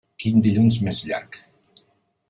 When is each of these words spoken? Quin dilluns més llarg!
Quin 0.21 0.39
dilluns 0.47 0.79
més 0.87 1.03
llarg! 1.11 1.41